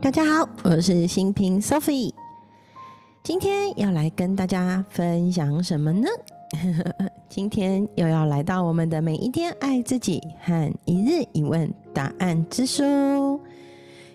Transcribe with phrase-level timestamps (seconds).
[0.00, 2.12] 大家好，我是新平 Sophie，
[3.22, 6.08] 今天要来跟大家分享什么呢？
[7.28, 13.40] 今天又要来到我们的每一天爱自己和一日一问答案之书，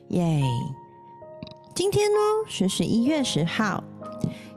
[0.09, 0.41] 耶！
[1.73, 3.83] 今天呢是十一月十号，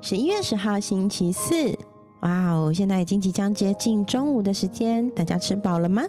[0.00, 1.76] 十一月十号星期四，
[2.21, 2.72] 哇哦！
[2.72, 6.03] 现在已经即将接近中午的时间，大家吃饱了吗？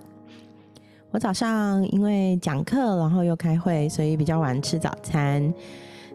[1.11, 5.51] 我早上因为讲课，然后又开会，所以比较晚吃早餐。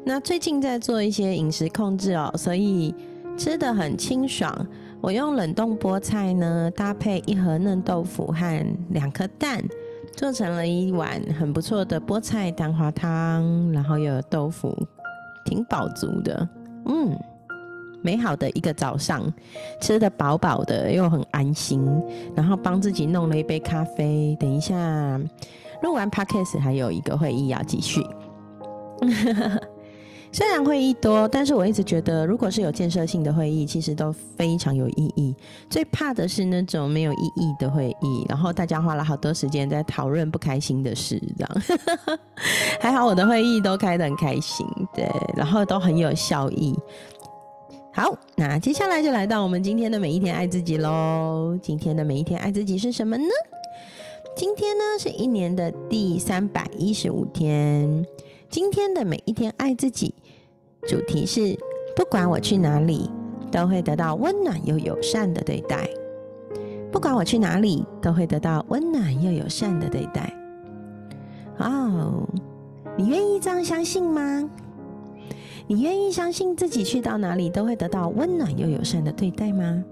[0.04, 2.94] 那最近在做一些饮食控制哦，所以
[3.36, 4.54] 吃的很清爽。
[5.00, 9.62] 我用冷冻菠菜呢，搭配一盒嫩豆腐和两颗蛋，
[10.14, 14.72] 做成了一碗很不错的菠菜蛋花汤，然后又有豆腐，
[15.44, 16.48] 挺饱足的。
[16.86, 17.18] 嗯。
[18.04, 19.24] 美好的一个早上，
[19.80, 21.82] 吃的饱饱的又很安心，
[22.36, 24.36] 然后帮自己弄了一杯咖啡。
[24.38, 25.18] 等一下
[25.82, 28.04] 录完 podcast 还有一个会议要继续。
[30.32, 35.32] 虽然会议多，但是我一直觉得，如果是有建设性的会议，其实都非常有意义。
[35.70, 42.18] 最怕的是那种没有意义的会议，然后大家花了好多时间在讨论不开心的事，这样。
[42.82, 46.76] 还好我的会议都开得很开心，对，然后都很有效益。
[47.96, 51.56] 好，那接下来就来到我们今天的每一天爱自己喽。
[51.62, 53.28] 今天的每一天爱自己是什么呢？
[54.34, 58.04] 今天呢是一年的第三百一十五天。
[58.50, 60.12] 今天的每一天爱自己，
[60.88, 61.56] 主题是
[61.94, 63.08] 不管我去哪里，
[63.52, 65.88] 都会得到温暖又友善的对待。
[66.90, 70.34] 不管我去哪里，都会得到温暖又友善的对待。
[71.58, 72.28] 哦，
[72.98, 74.50] 你愿意这样相信吗？
[75.66, 79.82] 你愿意相信自己去到哪里都会得到温暖又友善的对待吗？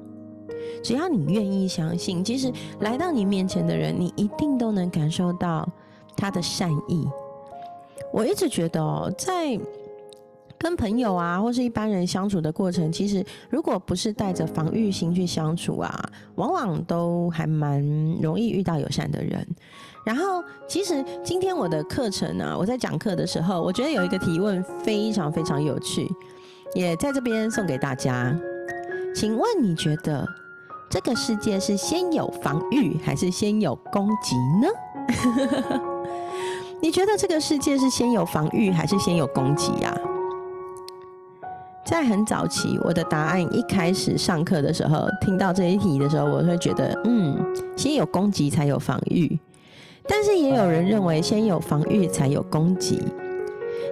[0.82, 5.68] 只要你愿意相信，其实来到你面前的人，你一定都能感受到
[6.16, 7.06] 他的善意。
[8.12, 9.58] 我一直觉得哦，在
[10.58, 17.82] 跟朋友啊或是一般人相处的过程，其实如果不是带着防御心去相处啊，往往都还蛮
[18.20, 19.46] 容易遇到友善的人。
[20.04, 26.10] 然后，其实今天我的课程呢，我在讲课的时候，我觉得有一个提问非常非常有趣，
[26.74, 28.36] 也在这边送给大家。
[29.14, 30.26] 请问你觉得
[30.90, 34.68] 这个世界是先有防御还是先有攻击呢？
[36.82, 39.96] 你觉得这个世界是先有防御还是先有攻击呀？
[41.84, 47.36] 在很早期，我的答案一开始上课的时候，听到这一题的时候，我会觉得，嗯，
[47.76, 49.38] 先有攻击才有防御。
[50.08, 53.00] 但是也有人认为，先有防御才有攻击。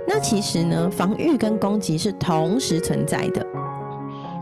[0.06, 3.46] 那其实呢，防御跟攻击是同时存在的，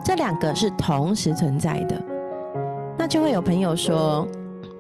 [0.05, 2.03] 这两个是同时存在的。
[2.97, 4.27] 那就会有朋友说：“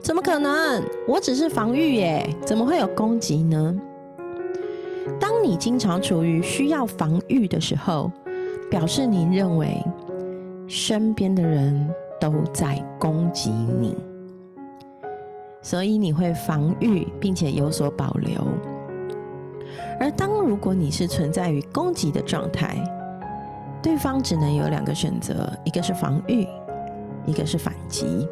[0.00, 0.82] 怎么可能？
[1.06, 3.75] 我只是防御耶，怎么会有攻击呢？”
[5.21, 8.10] 当你经常处于需要防御的时候，
[8.71, 9.82] 表示你认为
[10.66, 11.88] 身边的人
[12.21, 13.97] 都在攻击你。
[15.61, 18.47] 所以你会防御，并且有所保留。
[20.01, 22.77] 而当如果你是存在于攻击的状态，
[23.83, 26.47] 对方只能有两个选择：一个是防御，
[27.27, 28.27] 一个是反击。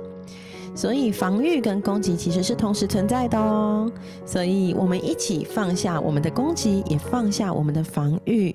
[0.75, 3.91] 所以防御跟攻击其实是同时存在的哦。
[4.25, 8.55] 所以我们一起放下我们的攻击，也放下我们的防御，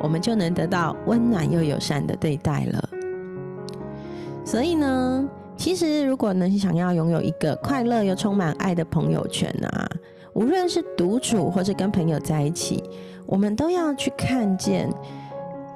[0.00, 2.88] 我们就能得到温暖又友善的对待了。
[4.44, 5.28] 所以呢？
[5.58, 9.90] 其实，如果呢想要拥有一个快乐又充满爱的朋友圈啊，
[10.32, 12.82] 无论是独处或是跟朋友在一起，
[13.26, 14.88] 我们都要去看见，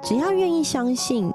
[0.01, 1.31] 只要愿意相信，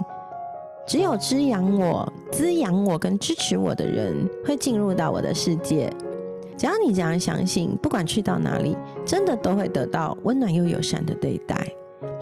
[0.88, 5.92] 只有滋养我、滋养我跟支持我的人会进入到我的世界。
[6.58, 11.68] 只要你这样相信，不管去到哪里，真的都会得到温暖又友善的对待，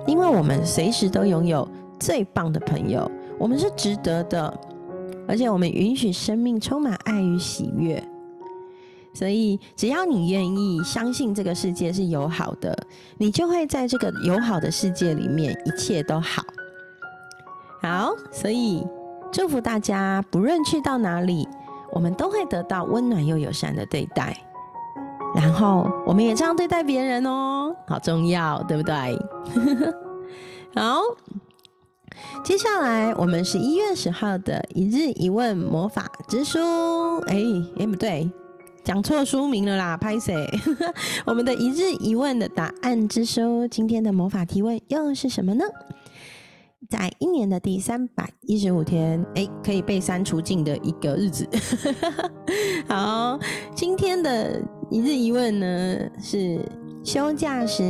[0.08, 1.66] 因为我们随时都拥有
[2.00, 4.60] 最棒的朋友，我们是值得的。
[5.28, 8.04] 而且我们允许生命充满爱与喜悦，
[9.14, 12.78] 所以只要你愿意相信这个世界是友好的，
[13.18, 16.44] 你就会在这个友好的世界里面一切都好。
[17.82, 18.86] 好，所以
[19.32, 21.48] 祝福大家，不论去到哪里，
[21.92, 24.36] 我们都会得到温暖又友善的对待。
[25.36, 28.94] 然后我们也这样对待别人哦，好重要，对不对？
[30.76, 31.02] 好。
[32.44, 36.60] 接下来，我们是一月十号的一日一问魔法之书。
[37.28, 37.44] 哎，
[37.80, 38.30] 哎，不对，
[38.84, 40.48] 讲错书名了啦，拍谁？
[41.26, 45.66] 我们的一日一问的答案之书，今天的魔法提问又是什么呢？
[46.90, 51.48] 在一年的第三百一十五天，哎，可以被删除尽的一个日子。
[52.88, 53.40] 好，
[53.74, 54.62] 今天的
[54.92, 56.60] 一日一问呢是。
[57.04, 57.84] 休假时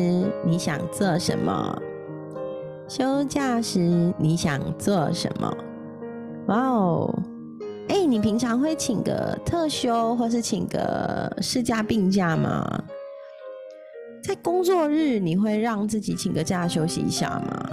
[0.46, 1.82] 你想做什么？
[2.88, 5.52] 休假时你想做什么？
[6.48, 7.24] 哇哦！
[7.88, 12.84] 哎，你平常会请个特休，或是请个事假、病假吗？
[14.24, 17.72] 在工作日，你会让自己请个假休息一下吗？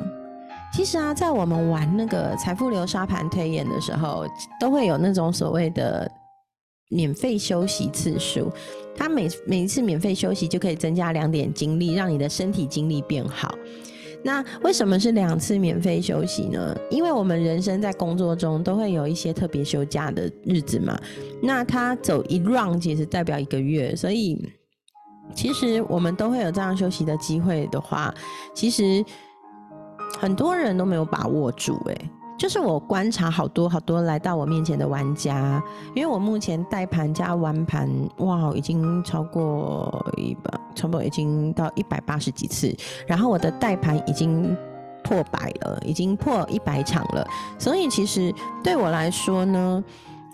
[0.74, 4.24] 其实啊，在我们玩那个财富流沙盘推演的时候，
[4.58, 6.10] 都会有那种所谓的
[6.88, 8.50] 免费休息次数。
[8.96, 13.54] 它每每一次免费休息就可以增加两点精力，让你的身体精力变好。
[14.22, 16.76] 那为什么是两次免费休息呢？
[16.90, 20.98] 因为我们人生在工作中都会有一些特别休假的日子嘛。
[21.42, 24.50] 那他走一 round 其实代表一个月，所以
[25.34, 28.14] 其实我们都会有这样休息的机会的话，
[28.54, 29.04] 其实。
[30.20, 35.62] 很多人都没有把握住，哎，就是我观察好多好多来到我面前的玩家，
[35.94, 37.88] 因为我目前带盘加玩盘，
[38.18, 42.74] 哇，已经超过一百，差不多已经到一百八十几次，
[43.06, 44.56] 然后我的带盘已经
[45.04, 47.26] 破百了，已经破一百场了，
[47.58, 48.34] 所以其实
[48.64, 49.84] 对我来说呢。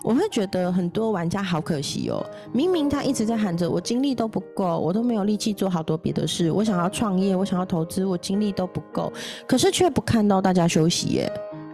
[0.01, 9.11] 我会觉得很多玩家好可惜哦，明明他一直在喊着我精力都不够，我都没有力气做好多别的事，我想要创业，我想要投资，我精力都不够，
[9.45, 11.29] 可是却不看到大家休息耶，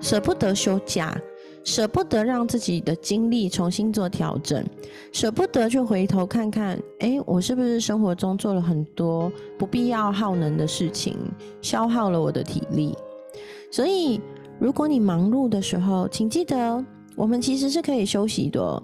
[0.06, 1.20] 舍不得休假，
[1.64, 4.64] 舍不得让自己的精力重新做调整，
[5.12, 11.18] 舍不得去回头看看，哎，我是不是生活中做了很多不必要耗能的事情，
[11.60, 12.96] 消耗了我的体力？
[13.72, 14.22] 所以，
[14.60, 16.86] 如果你忙碌的时候，请记得。
[17.16, 18.84] 我们其实是可以休息的。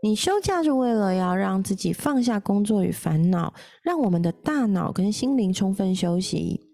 [0.00, 3.52] 你休假是为了要让自己放下工作与烦恼，
[3.82, 6.69] 让我们的大脑跟心灵充分休息。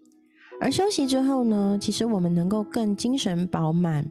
[0.59, 4.05] 而休息之后呢，其实我们能够更精神饱满，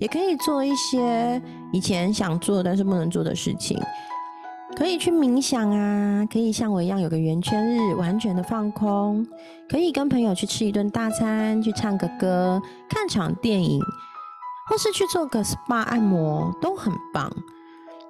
[0.00, 1.40] 也可以做一些
[1.72, 3.78] 以前想做但是不能做的事情。
[4.74, 9.26] 可以去冥想啊，可以像我一样有个圆圈日，完全的放空。
[9.68, 13.80] 可以跟朋友去吃一顿大餐，去唱个歌，看场电影。
[14.68, 17.30] 或是去做个 SPA 按摩都很棒，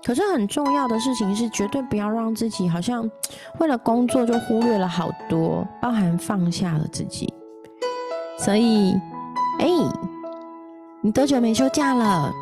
[0.05, 3.11] 可是很重要的事情是，绝对不要让自己好像
[3.59, 7.33] 为了工作就忽略了好多，包含放下了自己。
[8.45, 8.93] 所以，
[9.61, 9.69] 哎，
[11.01, 12.33] 你多久没休假了？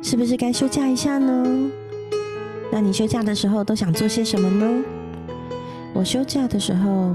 [0.00, 1.68] 是不是该休假一下呢？
[2.70, 4.84] 那你休假的时候都想做些什么呢？
[5.92, 7.12] 我休假的时候，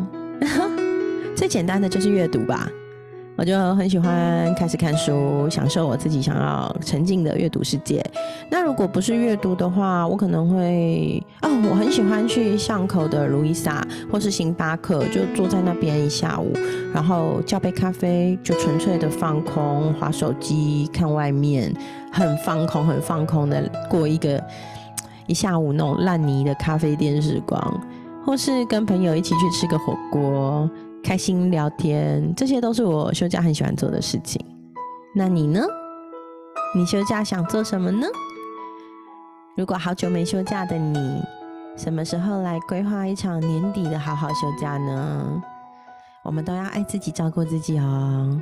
[1.33, 2.69] 最简单的就是阅读吧。
[3.37, 8.05] 我就很喜欢开始看书，享受我自己想要沉浸的阅读世界。
[8.53, 13.81] 那如果不是阅读的话，我可能会哦，我很喜欢去巷口的卢伊莎
[14.11, 16.51] 或是星巴克，就坐在那边一下午，
[16.93, 21.73] 然后叫杯咖啡，就纯粹的放空，划手机，看外面，
[22.11, 24.43] 很放空，很放空的过一个
[25.27, 27.81] 一下午那种烂泥的咖啡店时光，
[28.25, 30.69] 或是跟朋友一起去吃个火锅。
[31.01, 34.45] 开心聊天，这些都是我休假很喜欢做的事情。
[35.15, 35.61] 那你呢？
[36.75, 38.05] 你休假想做什么呢？
[39.61, 41.21] 如果好久没休假的你，
[41.77, 45.39] 什么时候来规划一场年底的好好休假呢？
[46.23, 48.41] 我们都要爱自己，照顾自己哦。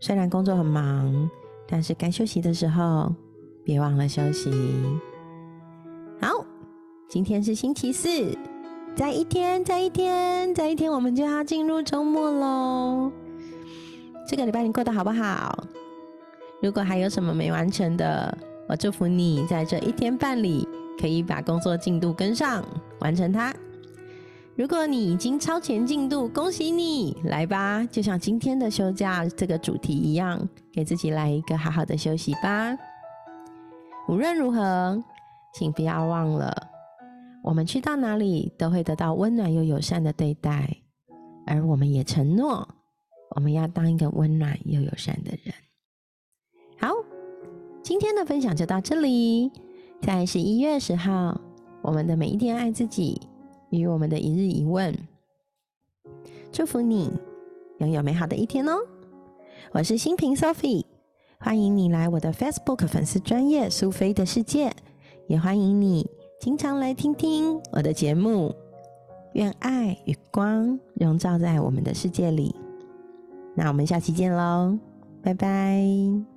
[0.00, 1.30] 虽然工作很忙，
[1.66, 3.10] 但是该休息的时候，
[3.64, 4.50] 别忘了休息。
[6.20, 6.44] 好，
[7.08, 8.36] 今天是星期四。
[8.94, 13.10] 再一天，再一天，再一天，我们就要进入周末喽。
[14.28, 15.64] 这个礼拜你过得好不好？
[16.60, 18.36] 如果还有什么没完成的，
[18.68, 20.66] 我祝福你在这一天半里
[20.98, 22.64] 可以把工作进度跟上，
[23.00, 23.54] 完成它。
[24.56, 27.16] 如果你已经超前进度，恭喜你！
[27.24, 32.74] 来吧，就像今天的休假这个主题一样，给自己来一个好好的休息吧。
[34.08, 35.02] 无论如何，
[35.54, 36.54] 请不要忘了。
[37.42, 40.74] 我们去到哪里都会得到温暖又友善的对待，
[41.46, 42.66] 而我们也承诺，
[43.34, 45.52] 我们要当一个温暖又友善的人。
[47.84, 49.52] 今天的分享就到这里。
[50.00, 51.38] 在十一月十号，
[51.82, 53.20] 我们的每一天爱自己
[53.68, 54.96] 与我们的一日一问，
[56.50, 57.12] 祝福你
[57.80, 58.78] 拥有美好的一天哦。
[59.72, 60.86] 我是新平 Sophie，
[61.38, 64.72] 欢迎你来我的 Facebook 粉丝专业苏菲的世界，
[65.28, 66.10] 也欢迎你。
[66.40, 68.54] 经常来听听我的节目，
[69.34, 72.54] 愿爱与光融罩在我们的世界里。
[73.54, 74.78] 那我们下期见喽，
[75.22, 76.33] 拜拜。